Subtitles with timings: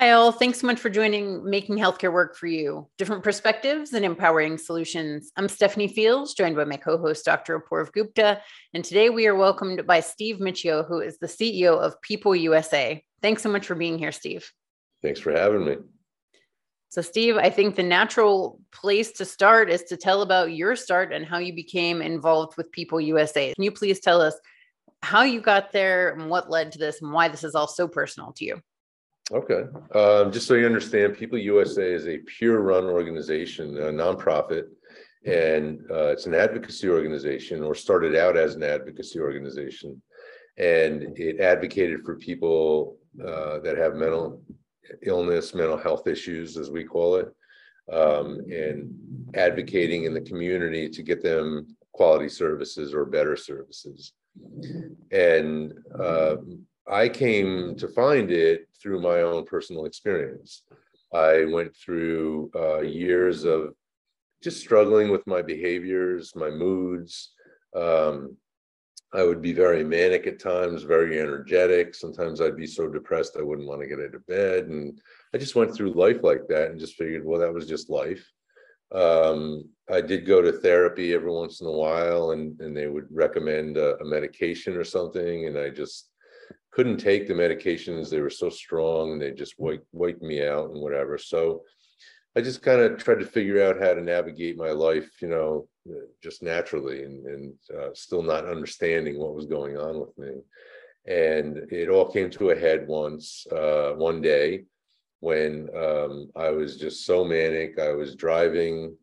[0.00, 0.30] Hi, all.
[0.30, 5.32] Thanks so much for joining Making Healthcare Work for You Different Perspectives and Empowering Solutions.
[5.36, 7.58] I'm Stephanie Fields, joined by my co host, Dr.
[7.58, 8.40] Apoorv Gupta.
[8.72, 13.02] And today we are welcomed by Steve Miccio, who is the CEO of People USA.
[13.22, 14.48] Thanks so much for being here, Steve.
[15.02, 15.78] Thanks for having me.
[16.90, 21.12] So, Steve, I think the natural place to start is to tell about your start
[21.12, 23.52] and how you became involved with People USA.
[23.52, 24.36] Can you please tell us
[25.02, 27.88] how you got there and what led to this and why this is all so
[27.88, 28.62] personal to you?
[29.30, 29.64] Okay.
[29.94, 34.64] Um, just so you understand, People USA is a pure run organization, a nonprofit,
[35.26, 40.00] and uh, it's an advocacy organization or started out as an advocacy organization.
[40.56, 44.42] And it advocated for people uh, that have mental
[45.02, 47.28] illness, mental health issues, as we call it,
[47.92, 48.90] um, and
[49.34, 54.12] advocating in the community to get them quality services or better services.
[55.10, 56.36] And uh,
[56.90, 60.62] I came to find it through my own personal experience.
[61.12, 63.74] I went through uh, years of
[64.42, 67.32] just struggling with my behaviors, my moods.
[67.74, 68.36] Um,
[69.12, 71.94] I would be very manic at times, very energetic.
[71.94, 74.66] Sometimes I'd be so depressed I wouldn't want to get out of bed.
[74.66, 75.00] And
[75.34, 78.26] I just went through life like that and just figured, well, that was just life.
[78.92, 83.06] Um, I did go to therapy every once in a while, and, and they would
[83.10, 85.46] recommend a, a medication or something.
[85.46, 86.10] And I just
[86.70, 88.10] couldn't take the medications.
[88.10, 91.18] They were so strong and they just wiped, wiped me out and whatever.
[91.18, 91.62] So
[92.36, 95.68] I just kind of tried to figure out how to navigate my life, you know,
[96.22, 100.40] just naturally and, and uh, still not understanding what was going on with me.
[101.06, 104.64] And it all came to a head once, uh, one day
[105.20, 107.78] when um, I was just so manic.
[107.78, 108.94] I was driving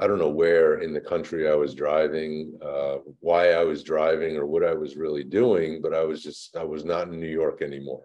[0.00, 4.36] I don't know where in the country I was driving, uh, why I was driving,
[4.36, 7.28] or what I was really doing, but I was just, I was not in New
[7.28, 8.04] York anymore.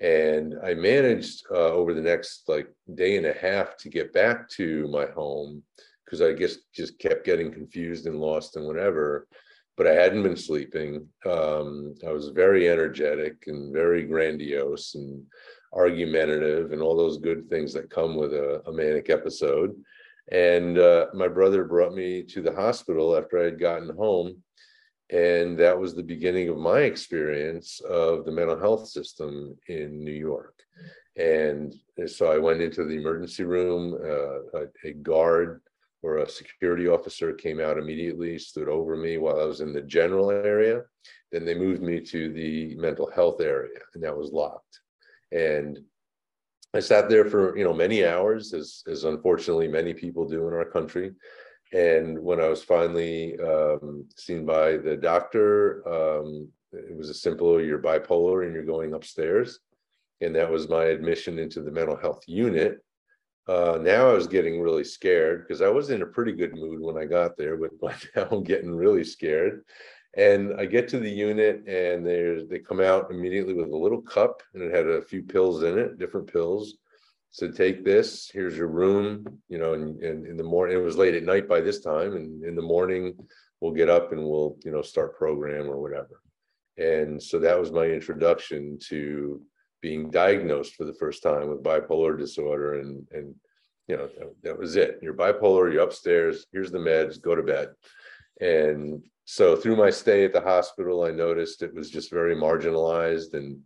[0.00, 4.48] And I managed uh, over the next like day and a half to get back
[4.50, 5.62] to my home
[6.04, 9.28] because I guess just kept getting confused and lost and whatever.
[9.76, 11.06] But I hadn't been sleeping.
[11.24, 15.24] Um, I was very energetic and very grandiose and
[15.72, 19.74] argumentative and all those good things that come with a, a manic episode
[20.32, 24.42] and uh, my brother brought me to the hospital after I had gotten home.
[25.10, 30.12] And that was the beginning of my experience of the mental health system in New
[30.12, 30.54] York.
[31.16, 31.74] And
[32.06, 33.94] so I went into the emergency room.
[34.02, 35.60] Uh, a, a guard
[36.02, 39.82] or a security officer came out immediately, stood over me while I was in the
[39.82, 40.80] general area.
[41.30, 44.80] Then they moved me to the mental health area, and that was locked.
[45.30, 45.78] And
[46.74, 50.54] I sat there for you know many hours, as as unfortunately many people do in
[50.54, 51.12] our country.
[51.72, 57.60] And when I was finally um, seen by the doctor, um, it was a simple:
[57.62, 59.60] you're bipolar and you're going upstairs,
[60.20, 62.78] and that was my admission into the mental health unit.
[63.48, 66.80] Uh, now I was getting really scared because I was in a pretty good mood
[66.80, 69.64] when I got there, but, but now I'm getting really scared.
[70.16, 74.02] And I get to the unit and they they come out immediately with a little
[74.02, 76.76] cup and it had a few pills in it, different pills.
[77.30, 80.98] So take this, here's your room, you know, and, and in the morning, it was
[80.98, 82.14] late at night by this time.
[82.14, 83.14] And in the morning,
[83.60, 86.20] we'll get up and we'll, you know, start program or whatever.
[86.76, 89.40] And so that was my introduction to
[89.80, 92.80] being diagnosed for the first time with bipolar disorder.
[92.80, 93.34] And, and
[93.88, 94.98] you know, that, that was it.
[95.00, 97.68] You're bipolar, you're upstairs, here's the meds, go to bed.
[98.42, 103.34] And so through my stay at the hospital, I noticed it was just very marginalized
[103.34, 103.60] and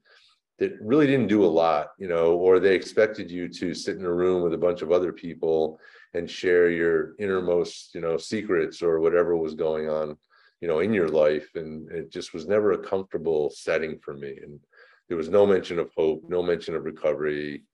[0.58, 4.04] it really didn't do a lot, you know, or they expected you to sit in
[4.04, 5.80] a room with a bunch of other people
[6.12, 10.16] and share your innermost, you know, secrets or whatever was going on,
[10.60, 11.48] you know, in your life.
[11.54, 14.38] And it just was never a comfortable setting for me.
[14.42, 14.60] And
[15.08, 17.64] there was no mention of hope, no mention of recovery.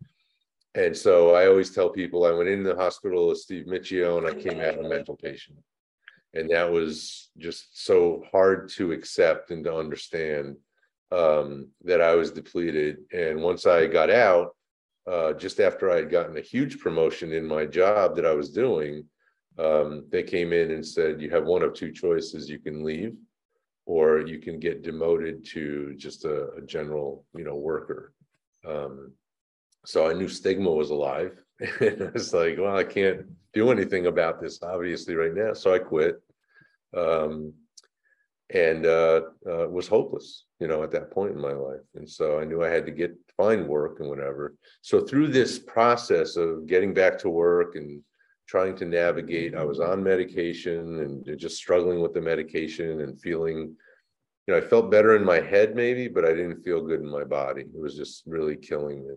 [0.76, 4.26] And so I always tell people I went in the hospital as Steve Miccio and
[4.26, 5.58] I came out a mental patient
[6.34, 10.56] and that was just so hard to accept and to understand
[11.10, 12.98] um, that I was depleted.
[13.12, 14.56] And once I got out,
[15.06, 18.50] uh, just after I had gotten a huge promotion in my job that I was
[18.50, 19.04] doing,
[19.58, 23.16] um, they came in and said, "You have one of two choices: you can leave,
[23.84, 28.14] or you can get demoted to just a, a general, you know, worker."
[28.66, 29.12] Um,
[29.84, 31.36] so I knew stigma was alive.
[31.80, 35.52] And I was like, well, I can't do anything about this, obviously, right now.
[35.54, 36.20] So I quit.
[36.96, 37.54] Um,
[38.54, 41.80] and uh, uh, was hopeless, you know, at that point in my life.
[41.94, 44.54] And so I knew I had to get find work and whatever.
[44.82, 48.02] So through this process of getting back to work and
[48.46, 53.74] trying to navigate, I was on medication and just struggling with the medication and feeling,
[54.46, 57.10] you know, I felt better in my head maybe, but I didn't feel good in
[57.10, 57.62] my body.
[57.62, 59.14] It was just really killing me.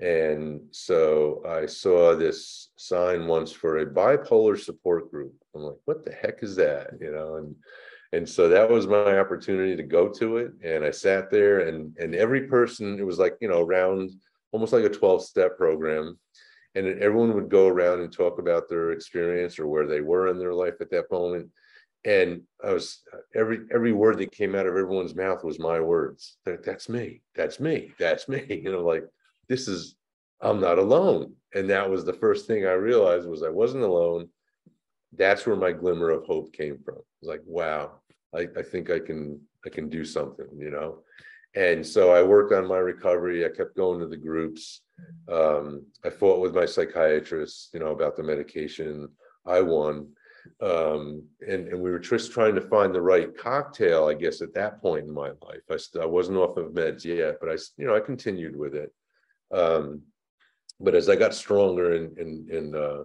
[0.00, 5.34] And so I saw this sign once for a bipolar support group.
[5.54, 6.90] I'm like, what the heck is that?
[7.00, 7.54] You know, and
[8.12, 10.52] and so that was my opportunity to go to it.
[10.62, 14.10] And I sat there and and every person, it was like, you know, around
[14.52, 16.18] almost like a 12-step program.
[16.76, 20.38] And everyone would go around and talk about their experience or where they were in
[20.38, 21.48] their life at that moment
[22.04, 23.00] and I was
[23.34, 26.36] every every word that came out of everyone's mouth was my words.
[26.44, 27.22] That, that's me.
[27.34, 27.92] That's me.
[27.98, 28.44] That's me.
[28.64, 29.04] You know, like
[29.48, 29.96] this is
[30.40, 31.34] I'm not alone.
[31.54, 34.28] And that was the first thing I realized was I wasn't alone.
[35.16, 36.96] That's where my glimmer of hope came from.
[36.96, 38.00] It was like, wow,
[38.34, 40.98] I, I think I can I can do something, you know.
[41.54, 43.44] And so I worked on my recovery.
[43.44, 44.82] I kept going to the groups.
[45.32, 49.08] Um, I fought with my psychiatrist, you know, about the medication.
[49.46, 50.08] I won
[50.60, 54.54] um, and, and we were just trying to find the right cocktail, I guess, at
[54.54, 55.62] that point in my life.
[55.70, 58.92] I, I wasn't off of meds yet, but I, you know, I continued with it.
[59.52, 60.02] Um,
[60.80, 63.04] but as I got stronger and, and, and uh,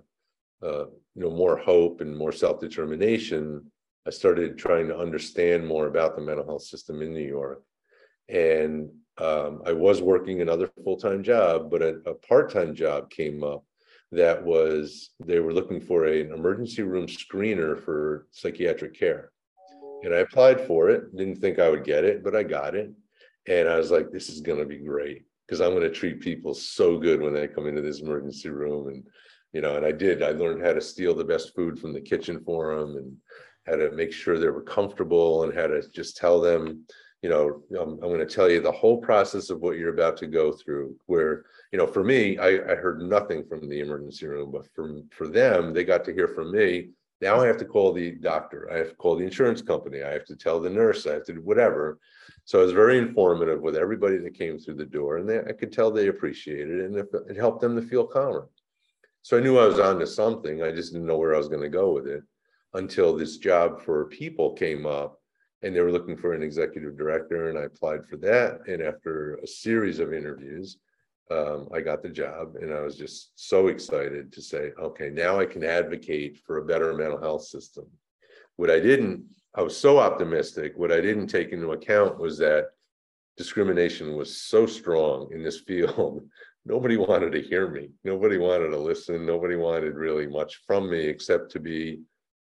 [0.63, 3.65] uh, you know, more hope and more self-determination,
[4.07, 7.63] I started trying to understand more about the mental health system in New York.
[8.27, 13.63] And um, I was working another full-time job, but a, a part-time job came up
[14.11, 19.31] that was they were looking for a, an emergency room screener for psychiatric care.
[20.03, 22.91] And I applied for it, didn't think I would get it, but I got it.
[23.47, 26.21] And I was like, this is going to be great because I'm going to treat
[26.21, 28.87] people so good when they come into this emergency room.
[28.89, 29.03] And,
[29.51, 30.21] you know, and I did.
[30.21, 33.17] I learned how to steal the best food from the kitchen for them and
[33.65, 36.85] how to make sure they were comfortable and how to just tell them,
[37.23, 40.17] you know, I'm, I'm going to tell you the whole process of what you're about
[40.17, 44.27] to go through, where you know, for me, I, I heard nothing from the emergency
[44.27, 46.89] room, but for, for them, they got to hear from me.
[47.21, 48.69] Now I have to call the doctor.
[48.71, 50.03] I have to call the insurance company.
[50.03, 51.05] I have to tell the nurse.
[51.05, 51.99] I have to do whatever.
[52.45, 55.51] So it was very informative with everybody that came through the door, and they, I
[55.51, 58.49] could tell they appreciated it, and it, it helped them to feel calmer.
[59.21, 60.63] So I knew I was on to something.
[60.63, 62.23] I just didn't know where I was going to go with it
[62.73, 65.19] until this job for people came up,
[65.61, 68.61] and they were looking for an executive director, and I applied for that.
[68.67, 70.77] And after a series of interviews,
[71.31, 75.39] um, I got the job and I was just so excited to say, okay, now
[75.39, 77.85] I can advocate for a better mental health system.
[78.55, 80.73] What I didn't, I was so optimistic.
[80.75, 82.69] What I didn't take into account was that
[83.37, 86.27] discrimination was so strong in this field.
[86.65, 87.89] Nobody wanted to hear me.
[88.03, 89.25] Nobody wanted to listen.
[89.25, 92.01] Nobody wanted really much from me except to be,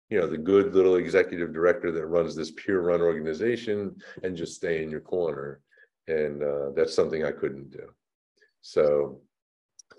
[0.09, 4.55] you know, the good little executive director that runs this peer run organization and just
[4.55, 5.61] stay in your corner.
[6.07, 7.87] And uh, that's something I couldn't do.
[8.63, 9.19] So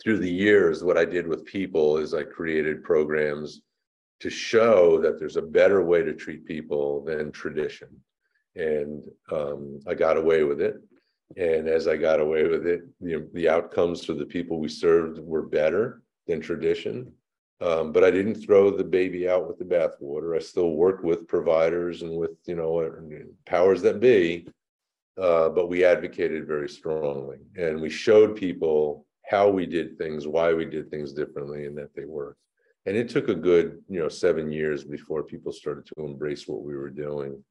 [0.02, 3.60] through the years, what I did with people is I created programs
[4.20, 7.88] to show that there's a better way to treat people than tradition.
[8.56, 10.76] And um, I got away with it.
[11.36, 15.18] And as I got away with it, the, the outcomes for the people we served
[15.18, 17.12] were better than tradition.
[17.60, 20.36] Um, but I didn't throw the baby out with the bathwater.
[20.36, 22.90] I still worked with providers and with, you know,
[23.44, 24.46] powers that be
[25.20, 30.52] uh, but we advocated very strongly and we showed people how we did things, why
[30.52, 32.40] we did things differently, and that they worked.
[32.86, 36.62] And it took a good, you know, seven years before people started to embrace what
[36.62, 37.42] we were doing.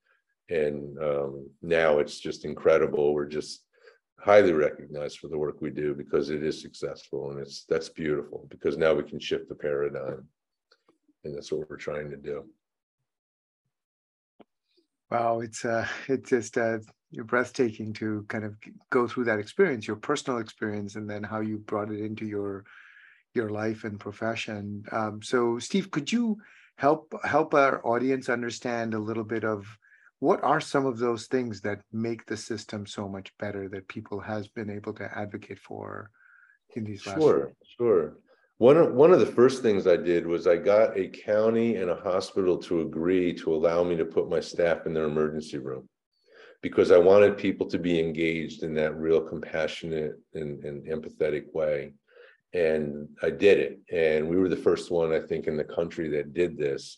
[0.49, 3.13] And um, now it's just incredible.
[3.13, 3.63] We're just
[4.19, 8.45] highly recognized for the work we do because it is successful, and it's that's beautiful
[8.49, 10.27] because now we can shift the paradigm,
[11.23, 12.45] and that's what we're trying to do.
[15.09, 16.79] Wow, it's uh, it's just uh,
[17.21, 18.55] breathtaking to kind of
[18.89, 22.65] go through that experience, your personal experience, and then how you brought it into your
[23.35, 24.83] your life and profession.
[24.91, 26.37] Um, so, Steve, could you
[26.77, 29.65] help help our audience understand a little bit of
[30.19, 34.19] what are some of those things that make the system so much better that people
[34.19, 36.09] has been able to advocate for
[36.75, 38.17] in these last sure sure.
[38.59, 41.89] One of, one of the first things I did was I got a county and
[41.89, 45.89] a hospital to agree to allow me to put my staff in their emergency room
[46.63, 51.93] because I wanted people to be engaged in that real compassionate and, and empathetic way.
[52.53, 53.79] And I did it.
[53.91, 56.97] And we were the first one, I think, in the country that did this.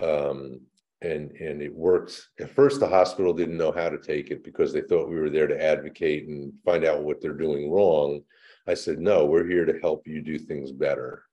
[0.00, 0.60] Um,
[1.02, 2.28] and, and it worked.
[2.38, 5.30] At first, the hospital didn't know how to take it because they thought we were
[5.30, 8.22] there to advocate and find out what they're doing wrong
[8.66, 11.24] I said, no, we're here to help you do things better.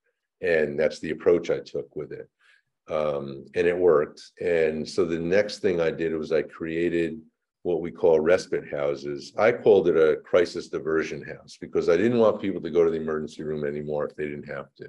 [0.41, 2.27] And that's the approach I took with it.
[2.89, 4.21] Um, and it worked.
[4.41, 7.19] And so the next thing I did was I created
[7.67, 9.33] what we call respite houses.
[9.37, 12.89] I called it a crisis diversion house because I didn't want people to go to
[12.89, 14.87] the emergency room anymore if they didn't have to.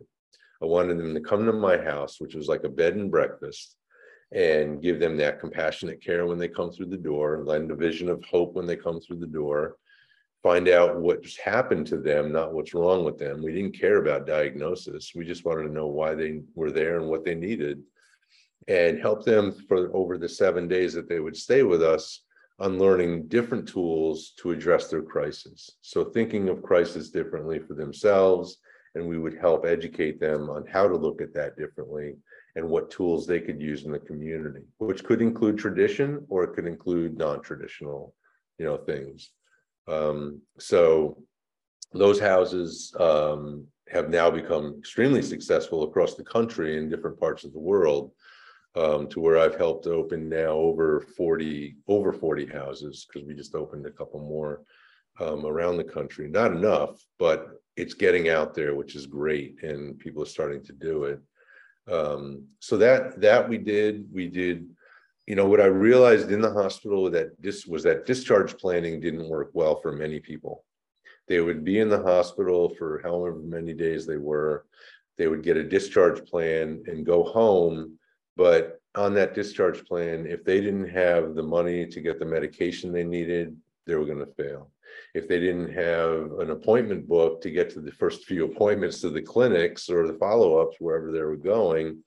[0.62, 3.74] I wanted them to come to my house, which was like a bed and breakfast,
[4.32, 8.08] and give them that compassionate care when they come through the door, lend a vision
[8.08, 9.76] of hope when they come through the door,
[10.44, 13.42] find out what's happened to them, not what's wrong with them.
[13.42, 15.12] We didn't care about diagnosis.
[15.16, 17.82] We just wanted to know why they were there and what they needed
[18.68, 22.22] and help them for over the seven days that they would stay with us
[22.58, 25.70] on learning different tools to address their crisis.
[25.80, 28.58] So thinking of crisis differently for themselves,
[28.94, 32.16] and we would help educate them on how to look at that differently
[32.56, 36.54] and what tools they could use in the community, which could include tradition or it
[36.54, 38.12] could include non-traditional,
[38.58, 39.30] you know, things.
[39.86, 41.22] Um, so
[41.92, 47.52] those houses um, have now become extremely successful across the country in different parts of
[47.52, 48.10] the world
[48.76, 53.54] um, to where I've helped open now over 40 over 40 houses because we just
[53.54, 54.62] opened a couple more
[55.20, 56.28] um, around the country.
[56.28, 60.72] Not enough, but it's getting out there, which is great, and people are starting to
[60.72, 61.20] do it.
[61.90, 64.68] Um, so that that we did, we did.
[65.26, 69.28] You know what I realized in the hospital that this was that discharge planning didn't
[69.28, 70.64] work well for many people.
[71.26, 74.64] They would be in the hospital for however many days they were.
[75.18, 77.97] They would get a discharge plan and go home
[78.38, 82.92] but on that discharge plan, if they didn't have the money to get the medication
[82.92, 83.54] they needed,
[83.84, 84.70] they were going to fail.
[85.12, 89.10] If they didn't have an appointment book to get to the first few appointments to
[89.10, 92.02] the clinics or the follow ups, wherever they were going,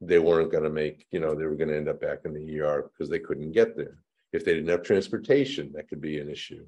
[0.00, 2.32] they weren't going to make, you know, they were going to end up back in
[2.32, 3.98] the ER because they couldn't get there.
[4.32, 6.66] If they didn't have transportation, that could be an issue.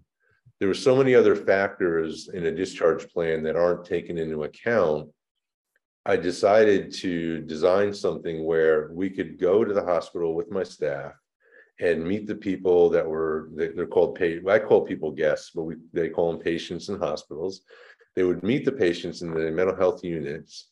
[0.61, 5.08] There were so many other factors in a discharge plan that aren't taken into account
[6.09, 11.15] I decided to design something where we could go to the hospital with my staff
[11.81, 16.09] and meet the people that were they're called I call people guests, but we they
[16.09, 17.63] call them patients in hospitals.
[18.15, 20.69] They would meet the patients in the mental health units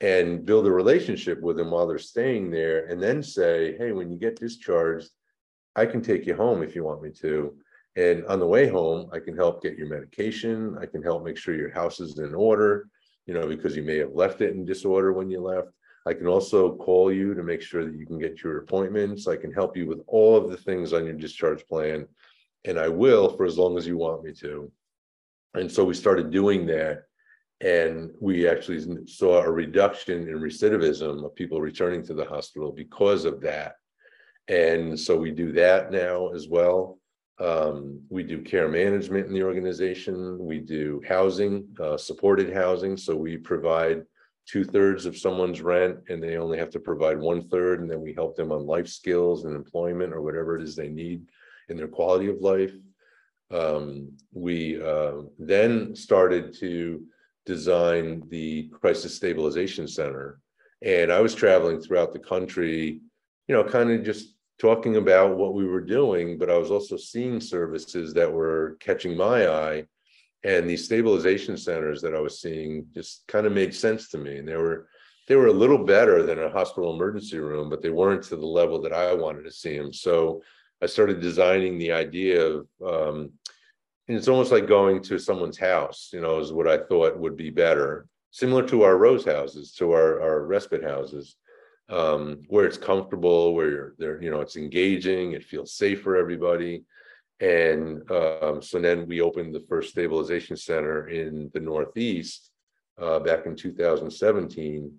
[0.00, 4.08] and build a relationship with them while they're staying there, and then say, "Hey, when
[4.12, 5.10] you get discharged,
[5.74, 7.56] I can take you home if you want me to."
[7.96, 10.78] And on the way home, I can help get your medication.
[10.78, 12.88] I can help make sure your house is in order
[13.26, 15.68] you know, because you may have left it in disorder when you left.
[16.06, 19.26] I can also call you to make sure that you can get your appointments.
[19.26, 22.06] I can help you with all of the things on your discharge plan,
[22.64, 24.70] and I will for as long as you want me to.
[25.54, 27.04] And so we started doing that,
[27.60, 33.24] and we actually saw a reduction in recidivism of people returning to the hospital because
[33.24, 33.74] of that.
[34.48, 37.00] And so we do that now as well.
[37.38, 40.38] Um, we do care management in the organization.
[40.38, 42.96] We do housing, uh, supported housing.
[42.96, 44.04] So we provide
[44.46, 47.80] two thirds of someone's rent and they only have to provide one third.
[47.80, 50.88] And then we help them on life skills and employment or whatever it is they
[50.88, 51.26] need
[51.68, 52.72] in their quality of life.
[53.50, 57.04] Um, we uh, then started to
[57.44, 60.40] design the Crisis Stabilization Center.
[60.82, 63.00] And I was traveling throughout the country,
[63.48, 66.96] you know, kind of just talking about what we were doing, but I was also
[66.96, 69.84] seeing services that were catching my eye.
[70.44, 74.38] And these stabilization centers that I was seeing just kind of made sense to me.
[74.38, 74.88] And they were
[75.28, 78.46] they were a little better than a hospital emergency room, but they weren't to the
[78.46, 79.92] level that I wanted to see them.
[79.92, 80.42] So
[80.80, 83.32] I started designing the idea of um,
[84.08, 87.36] and it's almost like going to someone's house, you know, is what I thought would
[87.36, 91.36] be better, similar to our rose houses, to our, our respite houses
[91.88, 96.16] um, where it's comfortable, where you're there, you know, it's engaging, it feels safe for
[96.16, 96.84] everybody.
[97.40, 102.50] And um, so then we opened the first stabilization center in the Northeast
[103.00, 104.90] uh, back in 2017.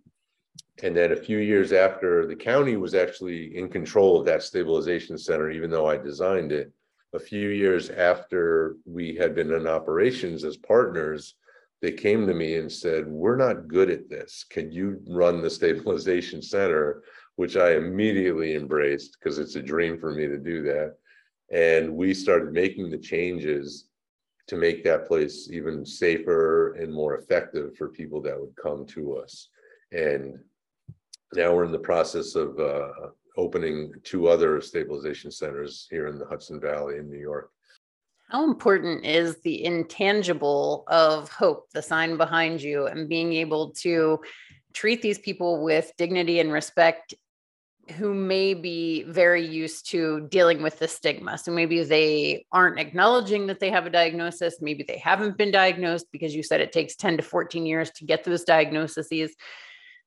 [0.83, 5.17] And then a few years after the county was actually in control of that stabilization
[5.17, 6.71] center, even though I designed it,
[7.13, 11.35] a few years after we had been in operations as partners,
[11.81, 14.45] they came to me and said, We're not good at this.
[14.49, 17.03] Can you run the stabilization center?
[17.35, 20.95] Which I immediately embraced because it's a dream for me to do that.
[21.51, 23.87] And we started making the changes
[24.47, 29.17] to make that place even safer and more effective for people that would come to
[29.17, 29.49] us.
[29.91, 30.39] And
[31.33, 32.89] now we're in the process of uh,
[33.37, 37.51] opening two other stabilization centers here in the Hudson Valley in New York.
[38.29, 44.19] How important is the intangible of hope, the sign behind you, and being able to
[44.73, 47.13] treat these people with dignity and respect
[47.91, 51.37] who may be very used to dealing with the stigma.
[51.37, 54.57] So maybe they aren't acknowledging that they have a diagnosis.
[54.59, 58.05] Maybe they haven't been diagnosed because you said it takes 10 to 14 years to
[58.05, 59.35] get those diagnoses.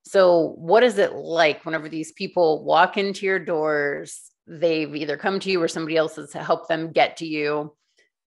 [0.02, 4.30] So, what is it like whenever these people walk into your doors?
[4.46, 7.72] They've either come to you or somebody else has helped them get to you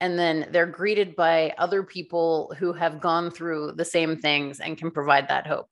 [0.01, 4.79] and then they're greeted by other people who have gone through the same things and
[4.79, 5.69] can provide that hope.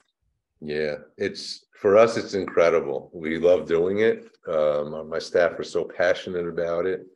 [0.60, 3.10] Yeah it's for us it's incredible.
[3.14, 4.28] We love doing it.
[4.48, 7.06] Um, my staff are so passionate about it.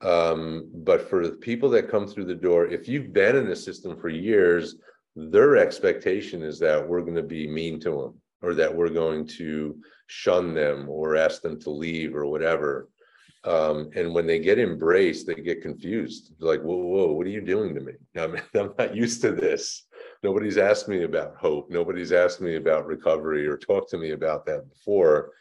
[0.00, 3.56] Um, but for the people that come through the door, if you've been in the
[3.56, 4.76] system for years,
[5.14, 9.26] their expectation is that we're going to be mean to them or that we're going
[9.26, 9.76] to
[10.06, 12.88] shun them or ask them to leave or whatever.
[13.44, 16.32] Um, and when they get embraced, they get confused.
[16.38, 17.92] They're like, whoa, whoa, what are you doing to me?
[18.16, 19.86] I'm, I'm not used to this.
[20.22, 21.70] Nobody's asked me about hope.
[21.70, 25.32] Nobody's asked me about recovery or talked to me about that before.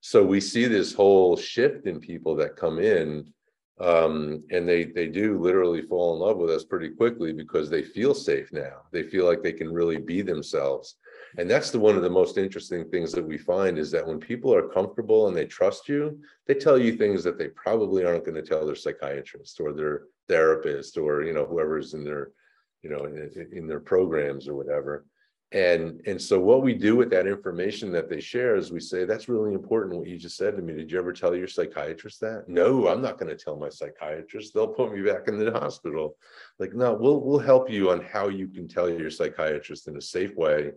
[0.00, 3.32] So we see this whole shift in people that come in
[3.80, 7.82] um, and they they do literally fall in love with us pretty quickly because they
[7.82, 8.82] feel safe now.
[8.92, 10.96] They feel like they can really be themselves.
[11.38, 14.18] And that's the one of the most interesting things that we find is that when
[14.18, 18.24] people are comfortable and they trust you, they tell you things that they probably aren't
[18.24, 22.30] going to tell their psychiatrist or their therapist or you know whoever's in their
[22.82, 25.04] you know in, in their programs or whatever.
[25.52, 29.04] And and so what we do with that information that they share is we say
[29.04, 30.74] that's really important what you just said to me.
[30.74, 32.48] Did you ever tell your psychiatrist that?
[32.48, 34.54] No i'm not going to tell my psychiatrist.
[34.54, 36.16] They'll put me back in the hospital.
[36.58, 40.00] Like no we'll we'll help you on how you can tell your psychiatrist in a
[40.00, 40.72] safe way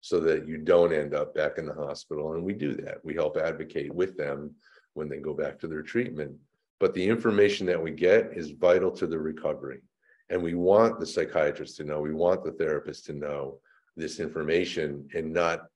[0.00, 3.04] so that you don't end up back in the hospital and we do that.
[3.04, 4.54] We help advocate with them
[4.94, 6.32] when they go back to their treatment.
[6.78, 9.82] But the information that we get is vital to the recovery
[10.30, 13.58] and we want the psychiatrist to know we want the therapist to know
[13.96, 15.66] this information and not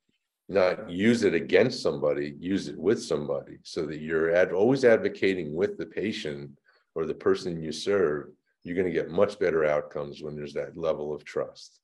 [0.49, 5.55] not use it against somebody use it with somebody so that you're ad, always advocating
[5.55, 6.51] with the patient
[6.95, 8.29] or the person you serve
[8.63, 11.81] you're going to get much better outcomes when there's that level of trust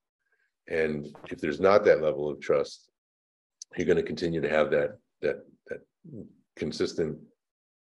[0.68, 2.90] and if there's not that level of trust
[3.76, 5.80] you're going to continue to have that that that
[6.56, 7.16] consistent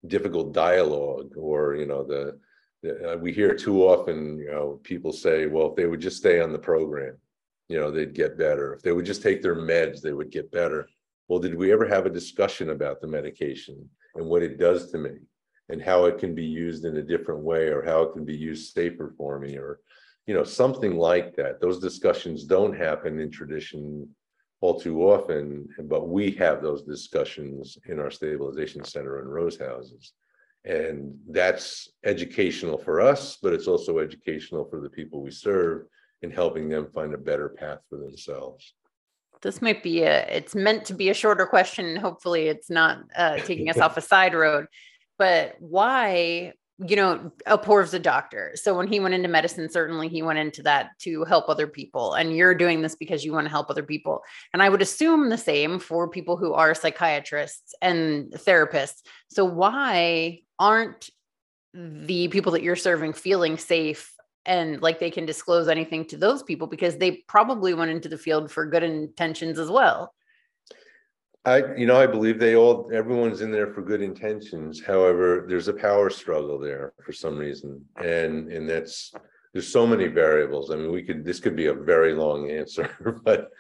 [0.07, 2.39] difficult dialogue or you know the,
[2.83, 6.17] the uh, we hear too often you know people say well if they would just
[6.17, 7.17] stay on the program
[7.73, 8.75] you know, they'd get better.
[8.75, 10.91] If they would just take their meds, they would get better.
[11.29, 14.99] Well, did we ever have a discussion about the medication and what it does to
[14.99, 15.13] me
[15.71, 18.37] and how it can be used in a different way or how it can be
[18.37, 19.81] used safer for me or,
[20.27, 21.61] you know, something like that?
[21.61, 24.09] Those discussions don't happen in tradition
[24.61, 30.13] all too often, but we have those discussions in our stabilization center and Rose houses.
[30.65, 35.87] And that's educational for us, but it's also educational for the people we serve
[36.23, 38.75] in helping them find a better path for themselves.
[39.43, 41.97] This might be a, it's meant to be a shorter question.
[41.97, 44.67] Hopefully, it's not uh, taking us off a side road.
[45.19, 46.53] But why,
[46.87, 48.53] you know, Apoorv's a doctor.
[48.55, 52.15] So when he went into medicine, certainly he went into that to help other people.
[52.15, 54.23] And you're doing this because you want to help other people.
[54.53, 59.03] And I would assume the same for people who are psychiatrists and therapists.
[59.29, 61.11] So why aren't
[61.75, 64.13] the people that you're serving feeling safe
[64.45, 68.19] and like they can disclose anything to those people because they probably went into the
[68.19, 70.13] field for good intentions as well
[71.45, 74.83] i you know i believe they all everyone's in there for good intentions.
[74.85, 77.85] However there's a power struggle there for some reason.
[77.97, 79.13] And and that's
[79.53, 80.71] there's so many variables.
[80.71, 83.51] I mean we could this could be a very long answer but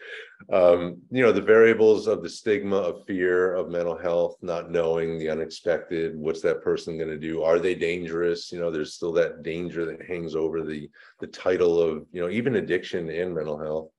[0.53, 5.19] um, you know the variables of the stigma of fear of mental health not knowing
[5.19, 7.43] the unexpected what's that person going to do?
[7.43, 8.53] Are they dangerous?
[8.53, 12.31] You know there's still that danger that hangs over the the title of you know
[12.31, 13.91] even addiction and mental health.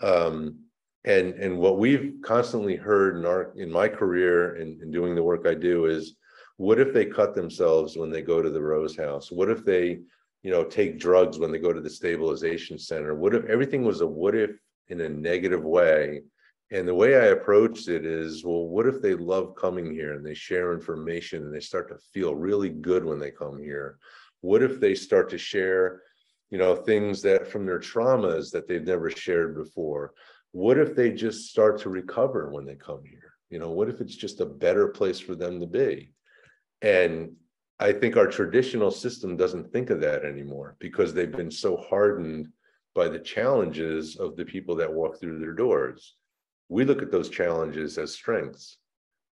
[0.00, 0.67] Um,
[1.04, 5.14] and and what we've constantly heard in our in my career and in, in doing
[5.14, 6.16] the work i do is
[6.56, 10.00] what if they cut themselves when they go to the rose house what if they
[10.42, 14.00] you know take drugs when they go to the stabilization center what if everything was
[14.00, 14.50] a what if
[14.88, 16.22] in a negative way.
[16.70, 20.24] And the way I approached it is, well, what if they love coming here and
[20.24, 23.98] they share information and they start to feel really good when they come here?
[24.42, 26.02] What if they start to share,
[26.50, 30.12] you know, things that from their traumas that they've never shared before?
[30.58, 33.34] What if they just start to recover when they come here?
[33.48, 36.10] You know, what if it's just a better place for them to be?
[36.82, 37.36] And
[37.78, 42.48] I think our traditional system doesn't think of that anymore because they've been so hardened
[42.92, 46.16] by the challenges of the people that walk through their doors.
[46.68, 48.78] We look at those challenges as strengths.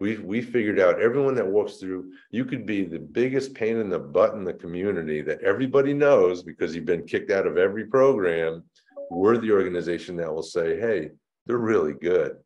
[0.00, 3.90] We we figured out everyone that walks through, you could be the biggest pain in
[3.90, 7.84] the butt in the community that everybody knows because you've been kicked out of every
[7.84, 8.64] program.
[9.14, 11.10] We're the organization that will say, hey,
[11.46, 12.36] they're really good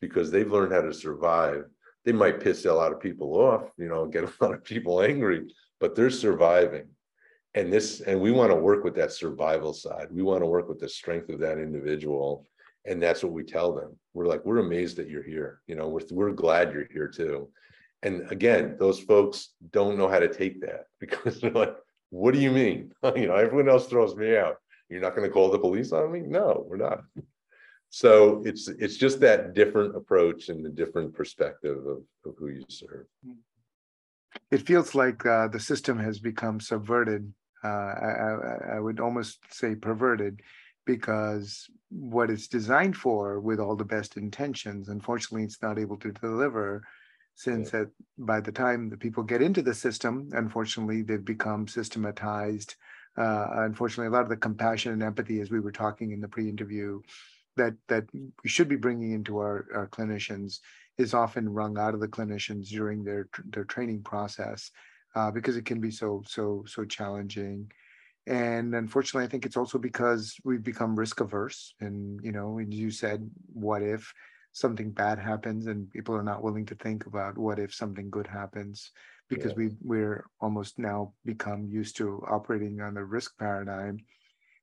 [0.00, 1.64] because they've learned how to survive.
[2.04, 5.02] They might piss a lot of people off, you know, get a lot of people
[5.02, 5.46] angry,
[5.80, 6.88] but they're surviving.
[7.54, 10.08] And this and we want to work with that survival side.
[10.10, 12.46] We want to work with the strength of that individual.
[12.84, 13.96] And that's what we tell them.
[14.12, 15.60] We're like we're amazed that you're here.
[15.66, 17.48] You know we're, we're glad you're here too.
[18.02, 21.74] And again those folks don't know how to take that because they're like
[22.10, 22.92] what do you mean?
[23.16, 24.56] You know everyone else throws me out
[24.88, 27.02] you're not going to call the police on me no we're not
[27.90, 32.64] so it's it's just that different approach and the different perspective of, of who you
[32.68, 33.06] serve
[34.50, 37.32] it feels like uh, the system has become subverted.
[37.64, 40.40] Uh, I, I, I, would almost say perverted,
[40.84, 46.12] because what it's designed for, with all the best intentions, unfortunately, it's not able to
[46.12, 46.86] deliver.
[47.34, 47.80] Since yeah.
[47.80, 52.76] that by the time the people get into the system, unfortunately, they've become systematized.
[53.16, 56.28] Uh, unfortunately, a lot of the compassion and empathy, as we were talking in the
[56.28, 57.00] pre-interview,
[57.56, 60.60] that that we should be bringing into our, our clinicians
[60.98, 64.70] is often wrung out of the clinicians during their their training process
[65.14, 67.70] uh, because it can be so so so challenging.
[68.26, 72.90] And unfortunately i think it's also because we've become risk averse and you know you
[72.90, 74.12] said what if
[74.50, 78.26] something bad happens and people are not willing to think about what if something good
[78.26, 78.90] happens
[79.28, 79.56] because yeah.
[79.56, 83.98] we we're almost now become used to operating on the risk paradigm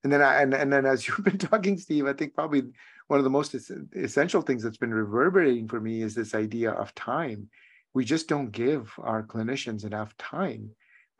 [0.04, 2.64] and then I, and, and then as you've been talking steve i think probably
[3.08, 3.56] one of the most
[3.96, 7.50] essential things that's been reverberating for me is this idea of time
[7.94, 10.70] we just don't give our clinicians enough time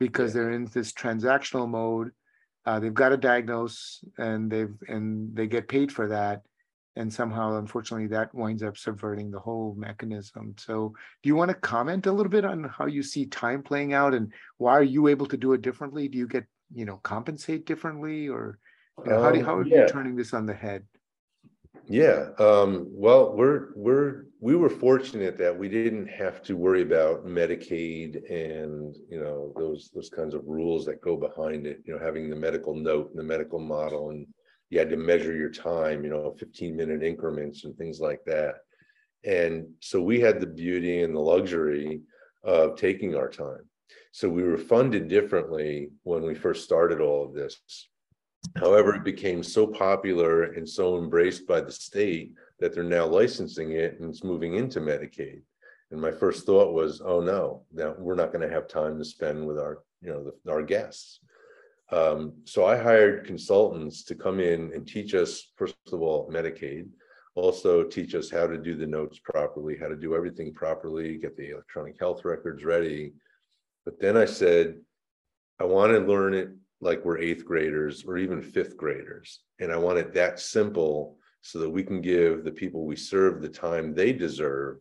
[0.00, 0.42] because yeah.
[0.42, 2.10] they're in this transactional mode
[2.66, 6.42] uh, they've got to diagnose and they've and they get paid for that
[6.96, 11.54] and somehow unfortunately that winds up subverting the whole mechanism so do you want to
[11.54, 15.08] comment a little bit on how you see time playing out and why are you
[15.08, 18.58] able to do it differently do you get you know compensate differently or
[19.04, 19.82] you know, how, do, how are yeah.
[19.82, 20.84] you turning this on the head
[21.86, 22.30] yeah.
[22.38, 28.30] Um, well, we're we're we were fortunate that we didn't have to worry about Medicaid
[28.30, 31.82] and you know those those kinds of rules that go behind it.
[31.84, 34.26] You know, having the medical note and the medical model, and
[34.74, 36.02] you had to measure your time.
[36.02, 38.56] You know, 15 minute increments and things like that.
[39.24, 42.02] And so we had the beauty and the luxury
[42.42, 43.64] of taking our time.
[44.10, 47.56] So we were funded differently when we first started all of this.
[48.56, 53.72] However, it became so popular and so embraced by the state that they're now licensing
[53.72, 55.42] it and it's moving into Medicaid.
[55.90, 59.04] And my first thought was, oh no, now we're not going to have time to
[59.04, 61.20] spend with our, you know, the, our guests.
[61.94, 66.88] Um, so I hired consultants to come in and teach us, first of all, Medicaid,
[67.36, 71.36] also teach us how to do the notes properly, how to do everything properly, get
[71.36, 73.12] the electronic health records ready.
[73.84, 74.80] But then I said,
[75.60, 76.48] I want to learn it
[76.80, 79.40] like we're eighth graders or even fifth graders.
[79.60, 83.40] And I want it that simple so that we can give the people we serve
[83.40, 84.78] the time they deserve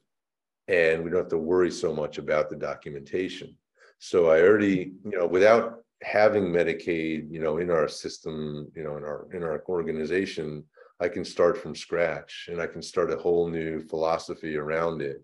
[0.68, 3.56] and we don't have to worry so much about the documentation.
[4.00, 8.98] So I already, you know, without having Medicaid, you know, in our system, you know,
[8.98, 10.64] in our in our organization,
[11.00, 15.24] I can start from scratch and I can start a whole new philosophy around it.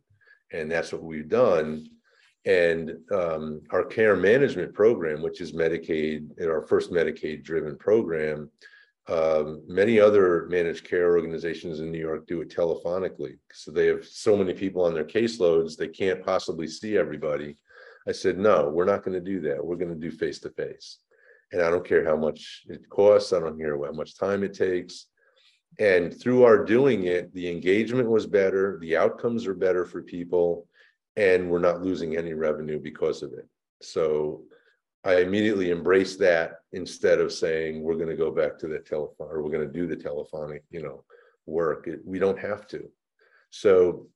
[0.52, 1.88] And that's what we've done.
[2.46, 8.50] And um, our care management program, which is Medicaid, our first Medicaid driven program,
[9.08, 13.38] um, many other managed care organizations in New York do it telephonically.
[13.52, 17.58] So they have so many people on their caseloads, they can't possibly see everybody.
[18.08, 19.64] I said, no, we're not going to do that.
[19.64, 21.00] We're going to do face to face.
[21.52, 24.54] And I don't care how much it costs, I don't care how much time it
[24.54, 25.08] takes.
[25.80, 30.68] And through our doing it, the engagement was better, the outcomes are better for people
[31.16, 33.48] and we're not losing any revenue because of it.
[33.82, 34.44] So
[35.04, 39.28] I immediately embraced that instead of saying we're going to go back to the telephone
[39.30, 41.04] or we're going to do the telephonic, you know,
[41.46, 41.88] work.
[41.88, 42.90] It, we don't have to.
[43.50, 44.08] So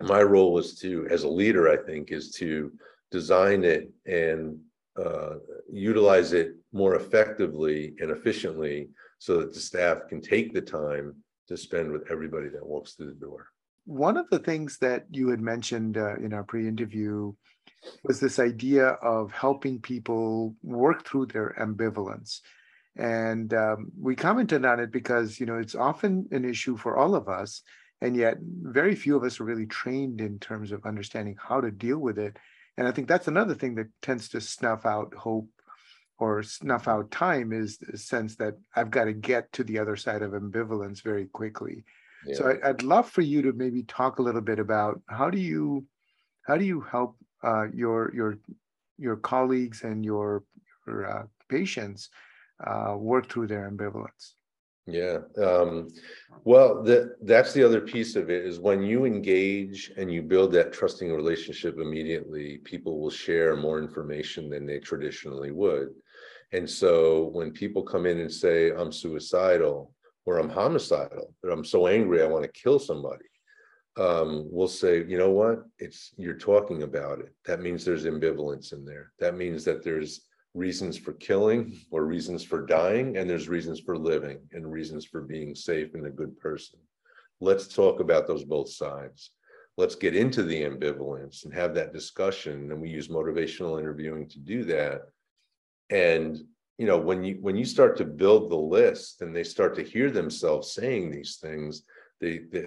[0.00, 2.72] my role is to, as a leader, I think, is to
[3.12, 4.58] design it and
[5.02, 5.34] uh,
[5.70, 11.14] utilize it more effectively and efficiently so that the staff can take the time
[11.48, 13.46] to spend with everybody that walks through the door.
[13.84, 17.32] One of the things that you had mentioned uh, in our pre-interview
[18.04, 22.40] was this idea of helping people work through their ambivalence.
[22.96, 27.14] And um, we commented on it because you know it's often an issue for all
[27.14, 27.62] of us
[28.02, 31.70] and yet very few of us are really trained in terms of understanding how to
[31.70, 32.36] deal with it
[32.76, 35.48] and i think that's another thing that tends to snuff out hope
[36.18, 39.96] or snuff out time is the sense that i've got to get to the other
[39.96, 41.84] side of ambivalence very quickly
[42.34, 45.38] so I, would love for you to maybe talk a little bit about how do
[45.38, 45.84] you
[46.46, 48.38] how do you help uh, your your
[49.02, 50.44] your colleagues and your,
[50.86, 52.08] your uh, patients
[52.64, 54.34] uh, work through their ambivalence.
[54.86, 55.18] Yeah.
[55.38, 55.88] Um,
[56.44, 56.82] well,
[57.22, 61.12] that's the other piece of it is when you engage and you build that trusting
[61.12, 65.90] relationship immediately, people will share more information than they traditionally would.
[66.50, 69.94] And so when people come in and say, I'm suicidal,
[70.26, 73.24] or I'm homicidal, or I'm so angry I want to kill somebody,
[73.96, 75.64] um, we'll say, you know what?
[75.78, 77.32] It's you're talking about it.
[77.44, 79.12] That means there's ambivalence in there.
[79.20, 80.22] That means that there's
[80.54, 85.22] reasons for killing or reasons for dying, and there's reasons for living and reasons for
[85.22, 86.78] being safe and a good person.
[87.40, 89.30] Let's talk about those both sides.
[89.76, 94.38] let's get into the ambivalence and have that discussion and we use motivational interviewing to
[94.38, 95.02] do that
[95.90, 96.42] and
[96.78, 99.82] you know when you when you start to build the list and they start to
[99.82, 101.82] hear themselves saying these things
[102.20, 102.66] they, they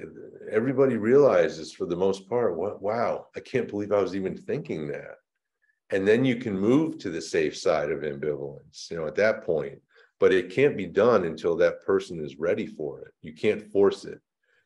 [0.51, 5.15] everybody realizes for the most part wow i can't believe i was even thinking that
[5.91, 9.43] and then you can move to the safe side of ambivalence you know at that
[9.43, 9.79] point.
[10.17, 13.13] But it can't be done until that person is ready for it.
[13.21, 14.21] You can't force it.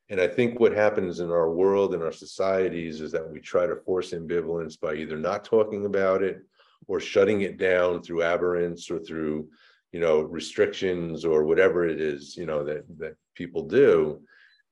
[0.09, 3.67] And I think what happens in our world and our societies is that we try
[3.67, 6.41] to force ambivalence by either not talking about it
[6.87, 9.49] or shutting it down through aberrance or through,
[9.91, 14.21] you know, restrictions or whatever it is, you know, that that people do.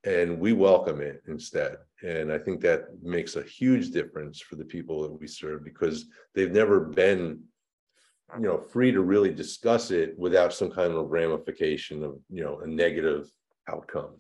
[0.07, 1.75] And we welcome it instead.
[2.01, 6.05] And I think that makes a huge difference for the people that we serve because
[6.33, 7.41] they've never been
[8.35, 12.59] you know free to really discuss it without some kind of ramification of you know
[12.59, 13.29] a negative
[13.67, 14.15] outcome.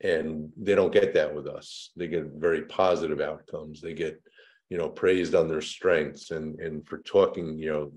[0.00, 1.90] And they don't get that with us.
[1.94, 3.82] They get very positive outcomes.
[3.82, 4.22] They get
[4.70, 7.92] you know praised on their strengths and and for talking you know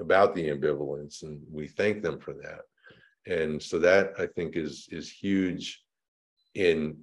[0.00, 2.62] about the ambivalence and we thank them for that.
[3.24, 5.82] And so that i think is is huge
[6.54, 6.96] in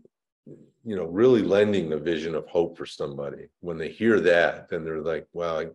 [0.84, 3.48] you know really lending the vision of hope for somebody.
[3.60, 5.68] When they hear that then they're like wow I,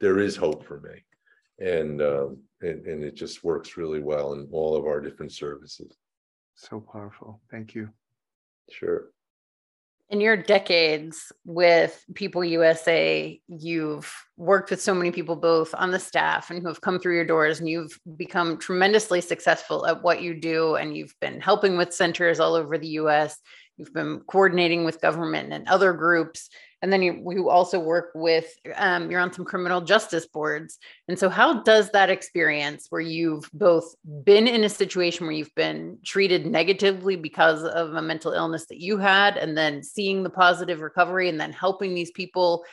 [0.00, 1.04] there is hope for me.
[1.58, 5.96] And um and, and it just works really well in all of our different services.
[6.56, 7.40] So powerful.
[7.50, 7.90] Thank you.
[8.70, 9.10] Sure.
[10.14, 15.98] In your decades with People USA, you've worked with so many people, both on the
[15.98, 20.22] staff and who have come through your doors, and you've become tremendously successful at what
[20.22, 20.76] you do.
[20.76, 23.36] And you've been helping with centers all over the US.
[23.76, 26.48] You've been coordinating with government and other groups
[26.84, 28.44] and then you, you also work with
[28.76, 30.78] um, you're on some criminal justice boards.
[31.08, 35.54] And so how does that experience where you've both been in a situation where you've
[35.54, 40.28] been treated negatively because of a mental illness that you had and then seeing the
[40.28, 42.64] positive recovery and then helping these people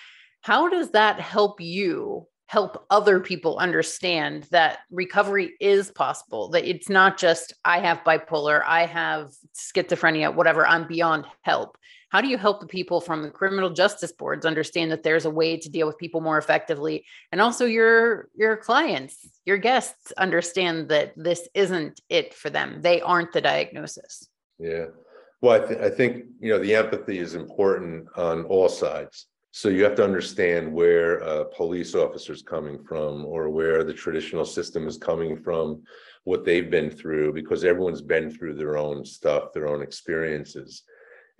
[0.42, 6.90] how does that help you help other people understand that recovery is possible that it's
[6.90, 11.78] not just i have bipolar i have schizophrenia whatever i'm beyond help
[12.12, 15.30] how do you help the people from the criminal justice boards understand that there's a
[15.30, 17.06] way to deal with people more effectively?
[17.32, 22.82] And also your your clients your guests understand that this isn't it for them.
[22.82, 24.28] They aren't the diagnosis.
[24.60, 24.88] Yeah.
[25.42, 29.28] Well i, th- I think you know the empathy is important on all sides.
[29.54, 33.94] So you have to understand where a police officer is coming from or where the
[33.94, 35.84] traditional system is coming from
[36.24, 40.84] what they've been through because everyone's been through their own stuff their own experiences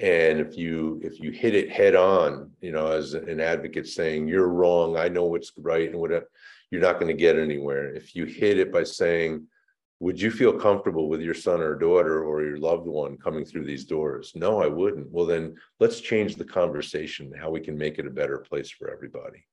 [0.02, 4.28] and if you if you hit it head on you know as an advocate saying
[4.28, 4.98] you're wrong.
[4.98, 6.30] I know what's right and whatever uh,
[6.72, 7.94] you're not going to get anywhere.
[7.94, 9.48] If you hit it by saying
[10.00, 13.66] would you feel comfortable with your son or daughter or your loved one coming through
[13.66, 14.32] these doors?
[14.36, 15.12] No i wouldn't.
[15.12, 18.90] Well then let's change the conversation how we can make it a better place for
[18.90, 19.46] everybody.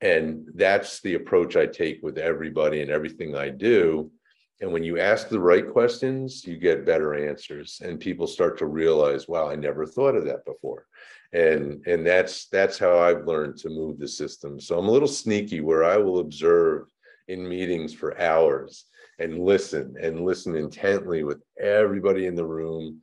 [0.00, 4.10] And that's the approach i take with everybody and everything i do
[4.62, 8.66] and when you ask the right questions, you get better answers, and people start to
[8.66, 10.86] realize, "Wow, I never thought of that before."
[11.32, 14.60] And and that's that's how I've learned to move the system.
[14.60, 16.86] So I'm a little sneaky where I will observe
[17.26, 18.84] in meetings for hours
[19.18, 23.00] and listen and listen intently with everybody in the room.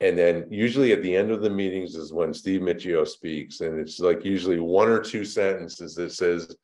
[0.00, 3.80] And then usually at the end of the meetings is when Steve Miccio speaks, and
[3.80, 6.54] it's like usually one or two sentences that says,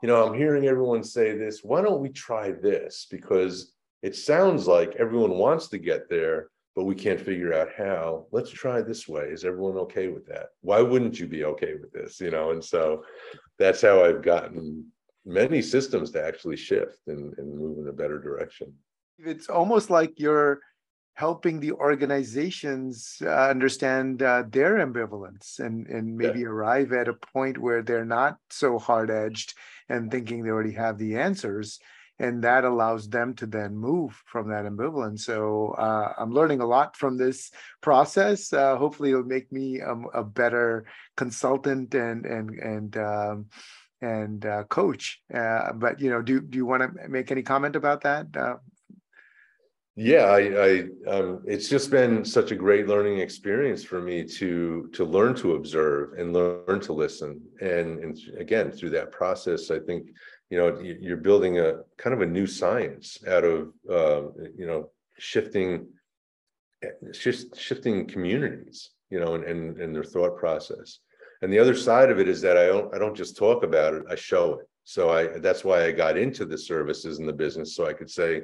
[0.00, 1.64] you know, I'm hearing everyone say this.
[1.64, 3.06] Why don't we try this?
[3.10, 8.26] Because it sounds like everyone wants to get there, but we can't figure out how.
[8.32, 9.24] Let's try this way.
[9.24, 10.50] Is everyone okay with that?
[10.62, 12.20] Why wouldn't you be okay with this?
[12.20, 13.04] You know, and so
[13.58, 14.86] that's how I've gotten
[15.26, 18.72] many systems to actually shift and, and move in a better direction.
[19.18, 20.60] It's almost like you're
[21.14, 26.46] helping the organizations uh, understand uh, their ambivalence and, and maybe yeah.
[26.46, 29.52] arrive at a point where they're not so hard edged
[29.90, 31.78] and thinking they already have the answers
[32.20, 35.20] and that allows them to then move from that ambivalence.
[35.20, 38.52] So uh, I'm learning a lot from this process.
[38.52, 40.84] Uh, hopefully, it'll make me a, better
[41.16, 43.46] consultant and and and um,
[44.02, 45.22] and uh, coach.
[45.32, 48.26] Uh, but you know, do do you want to make any comment about that?
[48.36, 48.56] Uh?
[49.96, 54.88] yeah, I, I um, it's just been such a great learning experience for me to
[54.92, 59.78] to learn to observe and learn to listen, and and again through that process, I
[59.78, 60.10] think
[60.50, 64.22] you know you're building a kind of a new science out of uh,
[64.56, 65.86] you know shifting
[67.12, 70.98] just shifting communities you know and, and and their thought process.
[71.42, 73.94] And the other side of it is that i don't i don't just talk about
[73.94, 74.66] it i show it.
[74.84, 78.10] So i that's why i got into the services and the business so i could
[78.10, 78.42] say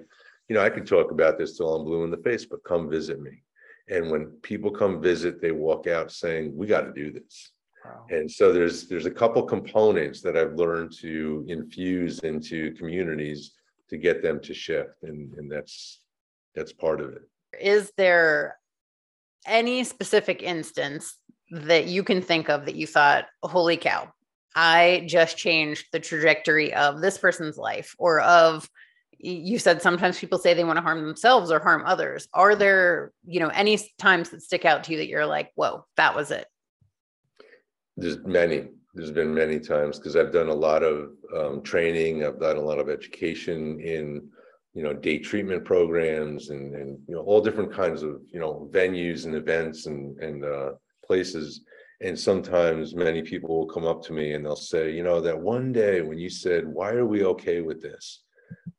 [0.49, 2.89] you know i can talk about this till i'm blue in the face but come
[2.89, 3.43] visit me.
[3.89, 7.53] And when people come visit they walk out saying we got to do this
[7.87, 8.07] Wow.
[8.11, 13.53] And so there's there's a couple components that I've learned to infuse into communities
[13.89, 16.03] to get them to shift, and and that's
[16.55, 17.23] that's part of it.
[17.61, 18.59] Is there
[19.47, 21.17] any specific instance
[21.51, 24.13] that you can think of that you thought, "Holy cow,
[24.55, 28.69] I just changed the trajectory of this person's life or of
[29.19, 32.29] you said sometimes people say they want to harm themselves or harm others.
[32.35, 35.87] Are there, you know, any times that stick out to you that you're like, whoa,
[35.97, 36.47] that was it?
[37.97, 38.69] There's many.
[38.95, 42.25] There's been many times because I've done a lot of um, training.
[42.25, 44.29] I've done a lot of education in,
[44.73, 48.69] you know, day treatment programs and and you know all different kinds of you know
[48.73, 50.73] venues and events and and uh,
[51.05, 51.63] places
[52.01, 55.39] and sometimes many people will come up to me and they'll say you know that
[55.39, 58.25] one day when you said why are we okay with this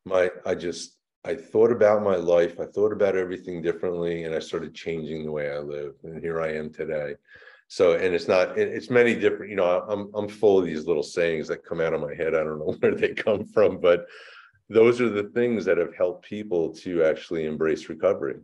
[0.04, 4.38] my i just i thought about my life i thought about everything differently and i
[4.38, 7.14] started changing the way i live and here i am today
[7.68, 11.02] so and it's not it's many different you know i'm i'm full of these little
[11.02, 14.06] sayings that come out of my head i don't know where they come from but
[14.70, 18.36] those are the things that have helped people to actually embrace recovery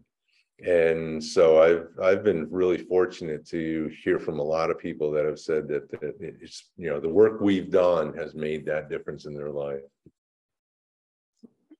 [0.64, 5.24] and so I've I've been really fortunate to hear from a lot of people that
[5.24, 9.26] have said that, that it's you know the work we've done has made that difference
[9.26, 9.80] in their life.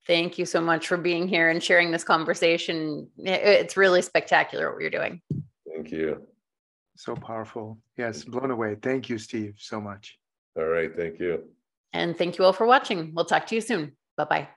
[0.05, 3.07] Thank you so much for being here and sharing this conversation.
[3.17, 5.21] It's really spectacular what you're doing.
[5.67, 6.27] Thank you.
[6.95, 7.77] So powerful.
[7.97, 8.75] Yes, blown away.
[8.81, 10.17] Thank you, Steve, so much.
[10.57, 10.91] All right.
[10.95, 11.43] Thank you.
[11.93, 13.13] And thank you all for watching.
[13.13, 13.95] We'll talk to you soon.
[14.17, 14.47] Bye bye.